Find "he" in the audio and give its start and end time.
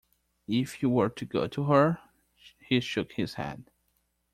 2.57-2.79